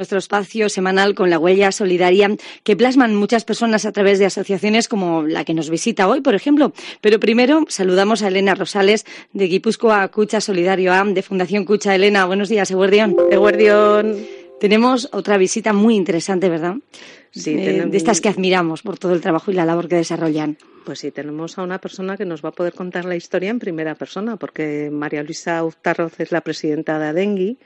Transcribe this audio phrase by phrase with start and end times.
[0.00, 4.88] Nuestro espacio semanal con la huella solidaria que plasman muchas personas a través de asociaciones
[4.88, 6.72] como la que nos visita hoy, por ejemplo.
[7.02, 9.04] Pero primero saludamos a Elena Rosales
[9.34, 11.94] de Guipúzcoa Cucha Solidario AM de Fundación Cucha.
[11.94, 13.14] Elena, buenos días, Eguardión.
[13.30, 14.16] Eguardión.
[14.58, 16.76] Tenemos otra visita muy interesante, ¿verdad?
[17.32, 17.90] Sí, de, tenemos...
[17.90, 20.56] de estas que admiramos por todo el trabajo y la labor que desarrollan.
[20.86, 23.58] Pues sí, tenemos a una persona que nos va a poder contar la historia en
[23.58, 27.58] primera persona, porque María Luisa Uztarroz es la presidenta de Adengui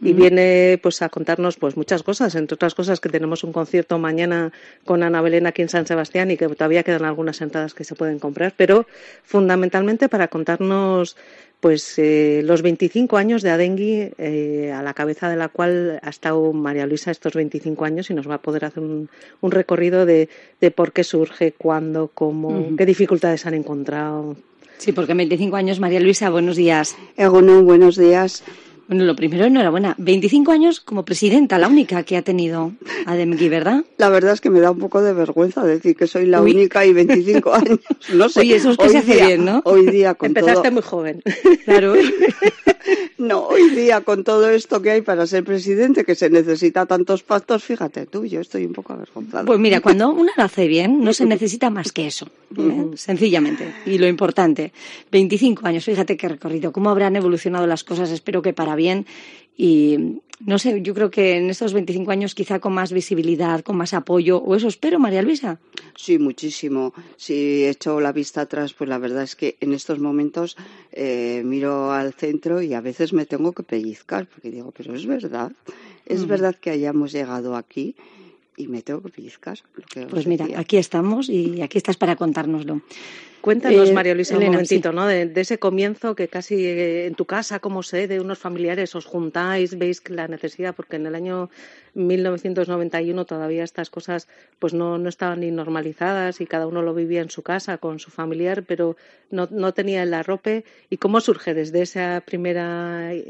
[0.00, 3.98] y viene pues a contarnos pues muchas cosas, entre otras cosas que tenemos un concierto
[3.98, 4.52] mañana
[4.84, 7.94] con Ana Belén aquí en San Sebastián y que todavía quedan algunas entradas que se
[7.94, 8.86] pueden comprar, pero
[9.24, 11.16] fundamentalmente para contarnos
[11.60, 16.08] pues eh, los 25 años de Adengui, eh, a la cabeza de la cual ha
[16.10, 19.08] estado María Luisa estos 25 años y nos va a poder hacer un,
[19.40, 20.28] un recorrido de,
[20.60, 22.76] de, por qué surge, cuándo, cómo, uh -huh.
[22.76, 24.36] qué dificultades han encontrado.
[24.76, 26.96] Sí, porque 25 años, María Luisa, buenos días.
[27.16, 28.44] Egunon, buenos días.
[28.88, 29.94] Bueno, lo primero, enhorabuena.
[29.98, 32.72] 25 años como presidenta, la única que ha tenido
[33.04, 33.84] Ademgui, ¿verdad?
[33.98, 36.52] La verdad es que me da un poco de vergüenza decir que soy la Uy.
[36.52, 37.80] única y 25 años.
[38.14, 38.40] No sé.
[38.40, 39.60] Oye, eso es que hoy se hace día, bien, ¿no?
[39.64, 40.72] Hoy día con Empezaste todo...
[40.72, 41.22] muy joven.
[41.66, 41.94] Claro.
[43.18, 47.22] no, hoy día con todo esto que hay para ser presidente, que se necesita tantos
[47.22, 49.44] pactos, fíjate tú, yo estoy un poco avergonzada.
[49.44, 52.28] Pues mira, cuando uno lo hace bien, no se necesita más que eso,
[52.58, 52.90] ¿eh?
[52.96, 53.72] sencillamente.
[53.86, 54.72] Y lo importante,
[55.10, 59.06] 25 años, fíjate qué recorrido, cómo habrán evolucionado las cosas, espero que para bien.
[59.56, 63.76] Y no sé, yo creo que en estos 25 años quizá con más visibilidad, con
[63.76, 65.58] más apoyo, o eso espero, María Luisa.
[65.96, 66.94] Sí, muchísimo.
[67.16, 70.56] Si echo la vista atrás, pues la verdad es que en estos momentos
[70.92, 75.06] eh, miro al centro y a veces me tengo que pellizcar, porque digo, pero es
[75.06, 75.52] verdad,
[76.06, 76.28] es mm.
[76.28, 77.96] verdad que hayamos llegado aquí
[78.58, 79.58] y me tengo que pellizcar.
[79.74, 80.60] Lo que pues mira, decía.
[80.60, 82.82] aquí estamos y aquí estás para contárnoslo.
[83.40, 84.96] Cuéntanos, eh, María Luisa, Elena, un momentito, sí.
[84.96, 85.06] ¿no?
[85.06, 88.94] De, de, ese comienzo que casi eh, en tu casa, como sé, de unos familiares
[88.94, 91.50] os juntáis, veis la necesidad, porque en el año
[91.94, 94.28] 1991 todavía estas cosas
[94.58, 97.98] pues no, no estaban ni normalizadas y cada uno lo vivía en su casa con
[97.98, 98.96] su familiar, pero
[99.30, 100.64] no, no tenía el arrope.
[100.90, 102.58] ¿Y cómo surge desde ese primer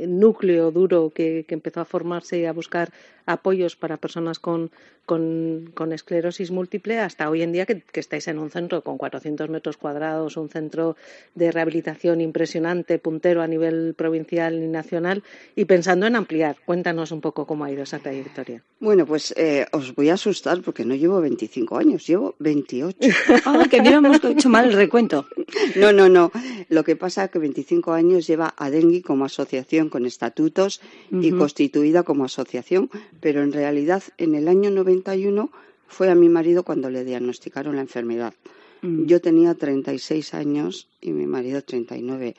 [0.06, 2.90] núcleo duro que, que empezó a formarse y a buscar
[3.28, 4.70] apoyos para personas con,
[5.04, 8.96] con, con esclerosis múltiple hasta hoy en día que, que, estáis en un centro con
[8.96, 9.97] 400 metros cuadrados,
[10.36, 10.96] un centro
[11.34, 15.22] de rehabilitación impresionante, puntero a nivel provincial y nacional
[15.56, 16.56] y pensando en ampliar.
[16.64, 18.62] Cuéntanos un poco cómo ha ido esa trayectoria.
[18.80, 22.96] Bueno, pues eh, os voy a asustar porque no llevo 25 años, llevo 28.
[23.46, 25.26] ah, que hubiéramos hecho mal el recuento.
[25.76, 26.30] No, no, no.
[26.68, 31.24] Lo que pasa es que 25 años lleva Adengui como asociación con estatutos uh -huh.
[31.24, 35.50] y constituida como asociación, pero en realidad en el año 91
[35.86, 38.34] fue a mi marido cuando le diagnosticaron la enfermedad.
[38.82, 39.06] Mm.
[39.06, 42.34] Yo tenía 36 años y mi marido 39.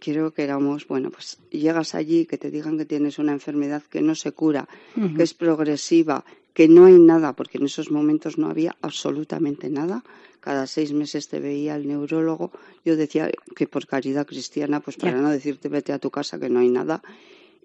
[0.00, 4.02] Quiero que éramos, bueno, pues llegas allí, que te digan que tienes una enfermedad que
[4.02, 5.16] no se cura, uh -huh.
[5.16, 10.02] que es progresiva, que no hay nada, porque en esos momentos no había absolutamente nada.
[10.40, 12.50] Cada seis meses te veía el neurólogo.
[12.84, 15.20] Yo decía que por caridad cristiana, pues para yeah.
[15.22, 17.02] no decirte vete a tu casa que no hay nada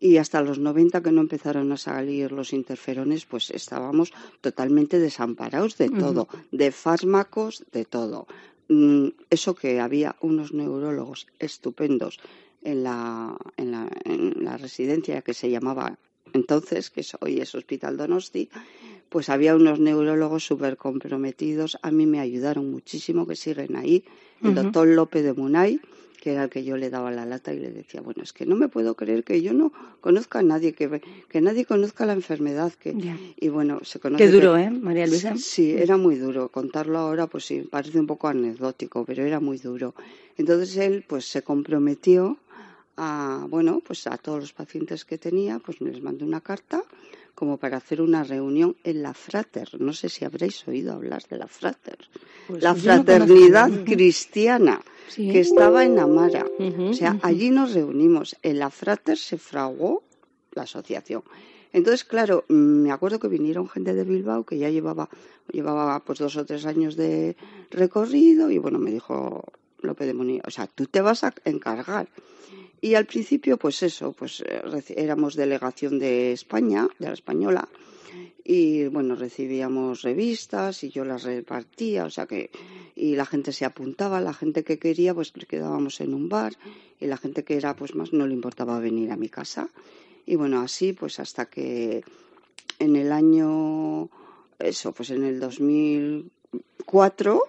[0.02, 5.78] y hasta los 90 que no empezaron a salir los interferones, pues estábamos totalmente desamparados
[5.78, 6.48] de todo, uh -huh.
[6.52, 8.26] de fármacos, de todo.
[8.68, 12.20] Mm, eso que había unos neurólogos estupendos
[12.64, 15.98] en la, en la, en la residencia que se llamaba
[16.34, 18.50] entonces, que hoy es Hospital Donosti,
[19.10, 21.78] pues había unos neurólogos súper comprometidos.
[21.82, 24.06] A mí me ayudaron muchísimo, que siguen ahí.
[24.42, 24.64] El uh -huh.
[24.64, 25.82] doctor López de Munay,
[26.22, 28.46] que era el que yo le daba la lata y le decía, bueno, es que
[28.46, 32.14] no me puedo creer que yo no conozca a nadie, que, que nadie conozca la
[32.14, 32.72] enfermedad.
[32.73, 33.18] Que, yeah.
[33.38, 34.23] Y bueno, se conoce.
[34.23, 35.35] Qué duro, que, ¿eh, María Luisa?
[35.35, 36.50] Sí, era muy duro.
[36.50, 39.96] Contarlo ahora, pues sí, parece un poco anecdótico, pero era muy duro.
[40.38, 42.38] Entonces él, pues se comprometió
[42.97, 46.84] a, bueno, pues a todos los pacientes que tenía, pues les mandó una carta
[47.34, 49.82] como para hacer una reunión en la Frater.
[49.82, 51.97] No sé si habréis oído hablar de la Frater.
[52.46, 55.30] Pues la fraternidad no cristiana sí.
[55.32, 56.46] que estaba en Amara.
[56.59, 57.20] Uh -huh, o sea, uh -huh.
[57.24, 58.36] allí nos reunimos.
[58.42, 60.03] En la Frater se fraguó
[60.53, 61.24] la asociación.
[61.74, 65.09] Entonces, claro, me acuerdo que vinieron gente de Bilbao que ya llevaba,
[65.52, 67.38] llevaba pues dos o tres años de
[67.70, 69.46] recorrido y bueno, me dijo
[69.82, 70.44] López de Munilla.
[70.46, 72.09] O sea, tú te vas a encargar.
[72.82, 74.62] Y al principio, pues eso, pues eh,
[74.97, 77.70] éramos delegación de España, de la española,
[78.44, 82.50] y bueno, recibíamos revistas y yo las repartía, o sea que,
[83.02, 86.53] y la gente se apuntaba, la gente que quería, pues quedábamos en un bar,
[87.00, 89.70] y la gente que era, pues más, no le importaba venir a mi casa.
[90.26, 92.03] Y bueno, así, pues hasta que
[92.78, 94.09] en el año,
[94.59, 97.44] eso, pues en el 2004,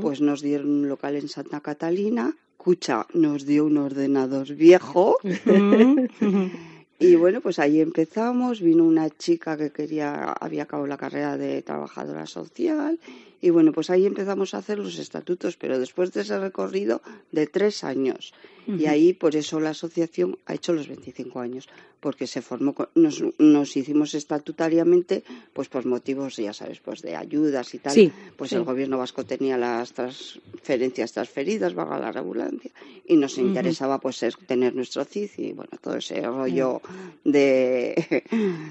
[0.00, 2.34] pues nos dieron un local en Santa Catalina
[2.68, 5.16] escucha, nos dio un ordenador viejo.
[6.98, 8.60] y bueno, pues ahí empezamos.
[8.60, 13.00] Vino una chica que quería, había acabado la carrera de trabajadora social.
[13.40, 17.02] Y bueno, pues ahí empezamos a hacer los estatutos, pero después de ese recorrido
[17.32, 18.32] de tres años.
[18.66, 21.68] Y ahí, por eso la asociación ha hecho los 25 años,
[22.00, 25.24] porque se formó, nos, nos hicimos estatutariamente,
[25.54, 28.12] pues por motivos, ya sabes, pues de ayudas y tal.
[28.36, 32.70] pues el gobierno vasco tenía las transferencias transferidas, valga la regulancia,
[33.06, 36.82] y nos interesaba pues tener nuestro CID y bueno, todo ese rollo
[37.24, 38.22] de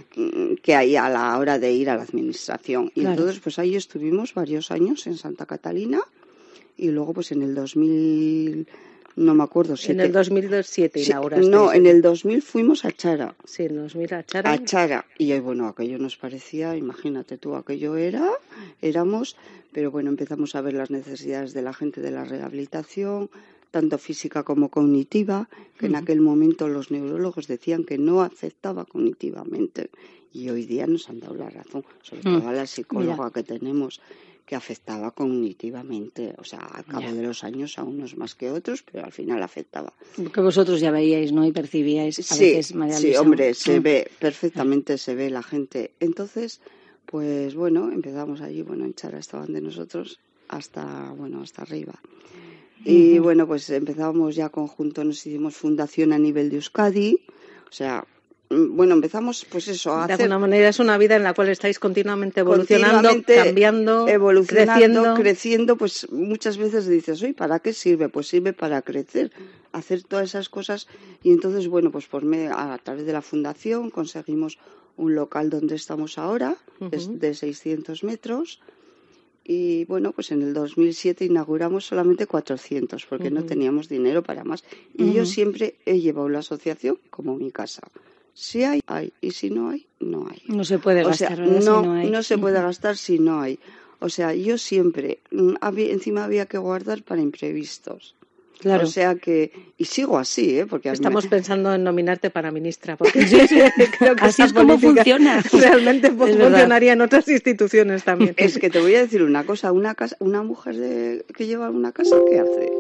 [0.62, 2.92] que hay a la hora de ir a la administración.
[2.94, 6.02] Y entonces, pues ahí estuvimos varios años en Santa Catalina
[6.78, 8.68] y luego pues en el 2000
[9.18, 9.74] no me acuerdo.
[9.88, 11.50] En el 2007 inauguraste.
[11.50, 13.36] No, en el 2000 fuimos a Chara.
[13.46, 14.52] Sí, en el 2000 a Chara.
[14.52, 15.06] A Chara.
[15.18, 18.30] Y bueno, aquello nos parecía, imagínate tú, aquello era,
[18.80, 19.36] éramos,
[19.72, 23.32] pero bueno, empezamos a ver las necesidades de la gente de la rehabilitación,
[23.72, 29.90] tanto física como cognitiva, que en aquel momento los neurólogos decían que no afectaba cognitivamente.
[30.34, 32.40] Y hoy día nos han dado la razón, sobre mm.
[32.40, 34.02] todo a la psicóloga que tenemos
[34.48, 38.82] que afectaba cognitivamente, o sea, al cabo de los años a unos más que otros,
[38.82, 39.92] pero al final afectaba.
[40.34, 41.46] Que vosotros ya veíais, ¿no?
[41.46, 43.84] Y percibíais a sí, veces, Sí, hombre, se mm.
[43.84, 45.92] ve, perfectamente se ve la gente.
[46.00, 46.62] Entonces,
[47.06, 50.18] pues bueno, empezamos allí, bueno, en Chara estaban de nosotros
[50.48, 52.00] hasta, bueno, hasta arriba.
[52.84, 57.20] Y bueno, pues empezábamos ya conjunto, nos hicimos fundación a nivel de Euskadi,
[57.70, 58.06] o sea,
[58.50, 61.50] Mm, bueno, empezamos pues eso a de alguna manera es una vida en la cual
[61.50, 65.78] estáis continuamente evolucionando, cambiando, evolucionando, creciendo.
[65.78, 68.08] pues muchas veces dices, oye, ¿para qué sirve?
[68.08, 69.32] Pues sirve para crecer,
[69.74, 70.88] hacer todas esas cosas.
[71.24, 74.60] Y entonces, bueno, pues por a través de la fundación conseguimos
[74.96, 78.62] un local donde estamos ahora, de 600 metros,
[79.50, 84.66] y bueno, pues en el 2007 inauguramos solamente 400 porque no teníamos dinero para más.
[84.94, 87.82] Y yo siempre he llevado la asociación como mi casa.
[88.34, 89.14] Si hay, hay.
[89.22, 90.44] Y si no hay, no hay.
[90.48, 91.40] No se puede gastar.
[91.40, 92.10] no, si no, hay.
[92.10, 93.58] no se puede gastar si no hay.
[94.00, 98.16] O sea, yo siempre, mm, encima había que guardar para imprevistos.
[98.60, 98.86] Claro.
[98.86, 100.66] O sea que, y sigo así, ¿eh?
[100.66, 103.20] Porque Estamos pensando en nominarte para ministra, porque
[104.00, 105.44] creo que así es como funciona.
[105.52, 108.34] Realmente funcionaría en otras instituciones también.
[108.38, 111.70] Es que te voy a decir una cosa, una casa, una mujer de, que lleva
[111.70, 112.72] una casa, ¿qué hace?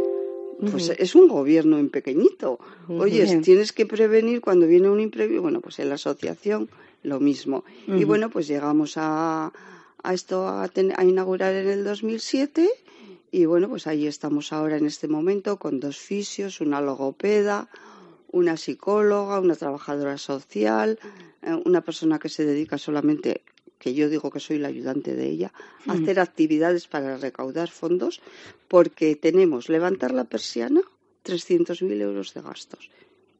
[0.72, 2.60] Pues es un gobierno en pequeñito.
[2.88, 5.44] Oye, tienes que prevenir cuando viene un imprevisto.
[5.44, 6.70] Bueno, pues en la asociación
[7.04, 7.64] lo mismo.
[7.88, 9.54] Y bueno, pues llegamos a,
[10.02, 12.68] a esto a, a, inaugurar en el 2007
[13.32, 17.70] y bueno, pues ahí estamos ahora en este momento con dos fisios, una logopeda,
[18.32, 21.00] una psicóloga, una trabajadora social,
[21.42, 23.42] eh, una persona que se dedica solamente
[23.80, 25.54] que yo digo que soy la ayudante de ella,
[25.86, 25.92] mm.
[25.92, 28.22] hacer actividades para recaudar fondos,
[28.68, 30.82] porque tenemos levantar la persiana,
[31.24, 32.90] 300.000 euros de gastos,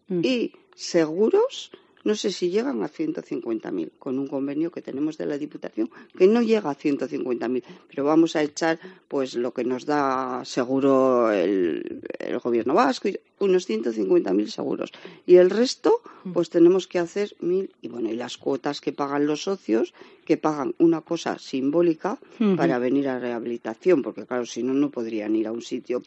[0.10, 0.24] mm.
[0.24, 1.72] y seguros
[2.08, 6.26] no sé si llegan a 150.000 con un convenio que tenemos de la Diputación que
[6.26, 8.80] no llega a 150.000, pero vamos a echar
[9.10, 12.02] pues lo que nos da seguro el,
[12.42, 14.92] gobierno vasco, unos 150.000 seguros.
[15.26, 16.02] Y el resto
[16.34, 19.94] pues tenemos que hacer mil y bueno y las cuotas que pagan los socios
[20.26, 22.20] que pagan una cosa simbólica
[22.58, 26.04] para venir a rehabilitación porque claro si no no podrían ir a un sitio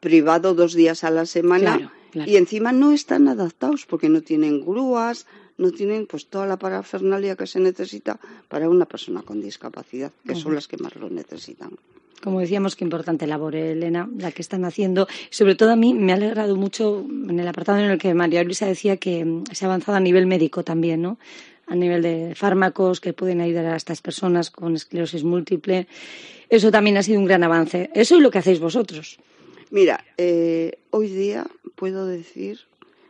[0.00, 1.92] privado dos días a la semana.
[2.26, 5.26] Y encima no están adaptados porque no tienen grúas,
[5.58, 8.18] no tienen pues toda la parafernalia que se necesita
[8.48, 11.70] para una persona con discapacidad, que son las que más lo necesitan.
[12.22, 15.06] Como decíamos, qué importante labor, Elena, la que están haciendo.
[15.28, 18.42] Sobre todo a mí me ha alegrado mucho en el apartado en el que María
[18.42, 21.18] Luisa decía que mm, se ha avanzado a nivel médico también, ¿no?
[21.66, 25.86] A nivel de fármacos que pueden ayudar a estas personas con esclerosis múltiple.
[26.48, 27.90] Eso también ha sido un gran avance.
[27.94, 29.18] Eso es lo que hacéis vosotros.
[29.74, 32.60] Mira, eh, hoy día puedo decir,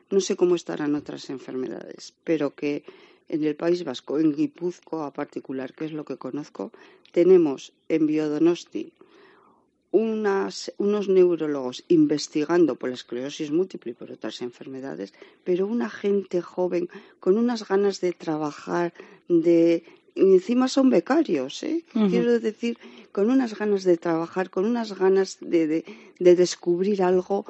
[0.08, 2.84] no sé cómo estarán otras enfermedades, pero que
[3.28, 6.72] en el País Vasco, en Guipúzcoa particular, que es lo que conozco,
[7.12, 8.94] tenemos en Biodonosti
[9.90, 15.12] unos neurólogos investigando por la esclerosis múltiple y por otras enfermedades,
[15.44, 16.88] pero una gente joven
[17.20, 18.94] con unas ganas de trabajar,
[19.28, 21.84] de encima son becarios, ¿eh?
[22.10, 22.78] Quiero decir,
[23.12, 25.84] con unas ganas de trabajar, con unas ganas de, de,
[26.18, 27.44] de descubrir algo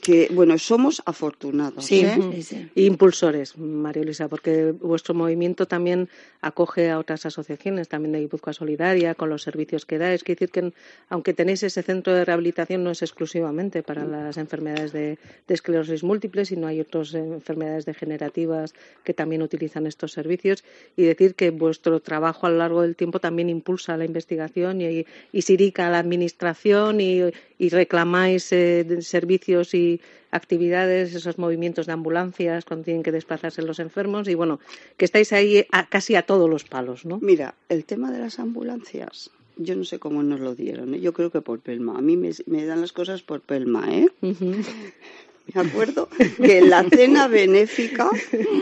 [0.00, 1.84] que, bueno, somos afortunados.
[1.84, 2.68] Sí, ¿eh?
[2.76, 6.08] impulsores, María Luisa, porque vuestro movimiento también
[6.40, 10.12] acoge a otras asociaciones, también de Guipúzcoa Solidaria, con los servicios que da.
[10.12, 10.72] Es decir, que
[11.08, 16.44] aunque tenéis ese centro de rehabilitación, no es exclusivamente para las enfermedades de, esclerosis múltiple,
[16.44, 20.64] sino hay otras enfermedades degenerativas que también utilizan estos servicios.
[20.96, 25.06] Y decir que vuestro trabajo a lo largo del tiempo también impulsa la investigación y,
[25.32, 27.22] y sirica la administración y,
[27.58, 33.78] y reclamáis eh, servicios y actividades, esos movimientos de ambulancias cuando tienen que desplazarse los
[33.78, 34.58] enfermos y bueno,
[34.96, 37.18] que estáis ahí casi a todos los palos, ¿no?
[37.22, 41.00] Mira, el tema de las ambulancias, yo no sé cómo nos lo dieron, ¿eh?
[41.00, 41.96] yo creo que por Pelma.
[41.96, 44.08] A mí me, dan las cosas por Pelma, ¿eh?
[44.20, 48.08] Me acuerdo que en la cena benéfica,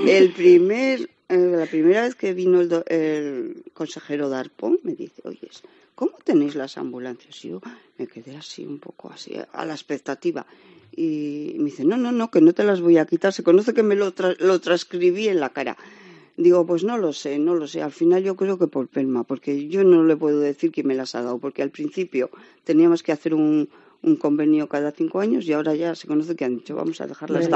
[0.07, 5.49] el primer, eh, la primera vez que vino el, el consejero Darpón, me dice, oye,
[5.95, 7.45] ¿cómo tenéis las ambulancias?
[7.45, 7.61] Y yo
[7.99, 10.45] me quedé así un poco así, a la expectativa.
[10.95, 13.33] Y me dice, no, no, no, que no te las voy a quitar.
[13.33, 15.77] Se conoce que me lo, lo transcribí en la cara.
[16.37, 17.83] Digo, pues no lo sé, no lo sé.
[17.83, 20.95] Al final yo creo que por Pelma, porque yo no le puedo decir quién me
[20.95, 22.31] las ha dado, porque al principio
[22.65, 23.69] teníamos que hacer un,
[24.03, 27.07] un convenio cada cinco años y ahora ya se conoce que han dicho vamos a
[27.07, 27.49] dejar las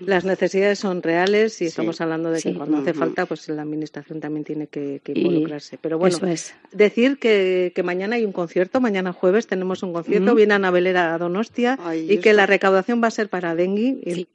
[0.00, 4.20] Las necesidades son reales y estamos hablando de que cuando hace falta pues la administración
[4.20, 5.78] también tiene que, involucrarse.
[5.80, 6.54] Pero bueno, es.
[6.72, 11.14] decir que, que, mañana hay un concierto, mañana jueves tenemos un concierto, viene Ana Belera
[11.14, 13.98] a Donostia y que la recaudación va a ser para Dengue.
[14.04, 14.26] Y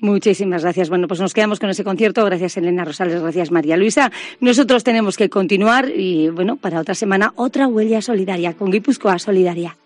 [0.00, 0.90] Muchísimas gracias.
[0.90, 2.24] Bueno, pues nos quedamos con ese concierto.
[2.24, 3.22] Gracias, Elena Rosales.
[3.22, 4.10] Gracias, María Luisa.
[4.40, 9.78] Nosotros tenemos que continuar y, bueno, para otra semana, otra huella solidaria con Guipúzcoa Solidaria.